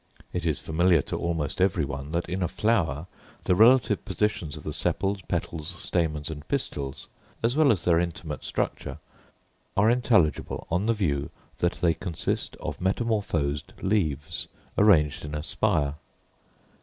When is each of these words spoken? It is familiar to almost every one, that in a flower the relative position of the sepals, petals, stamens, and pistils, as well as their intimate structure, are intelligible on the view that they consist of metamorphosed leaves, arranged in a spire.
It 0.33 0.47
is 0.47 0.57
familiar 0.57 1.03
to 1.03 1.15
almost 1.15 1.61
every 1.61 1.85
one, 1.85 2.11
that 2.11 2.27
in 2.27 2.41
a 2.41 2.47
flower 2.47 3.05
the 3.43 3.53
relative 3.53 4.03
position 4.03 4.47
of 4.57 4.63
the 4.63 4.73
sepals, 4.73 5.21
petals, 5.27 5.67
stamens, 5.77 6.31
and 6.31 6.41
pistils, 6.47 7.05
as 7.43 7.55
well 7.55 7.71
as 7.71 7.83
their 7.83 7.99
intimate 7.99 8.43
structure, 8.43 8.97
are 9.77 9.91
intelligible 9.91 10.65
on 10.71 10.87
the 10.87 10.93
view 10.93 11.29
that 11.59 11.73
they 11.73 11.93
consist 11.93 12.55
of 12.55 12.81
metamorphosed 12.81 13.73
leaves, 13.83 14.47
arranged 14.75 15.23
in 15.23 15.35
a 15.35 15.43
spire. 15.43 15.93